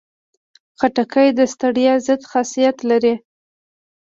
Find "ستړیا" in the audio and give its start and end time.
1.53-1.93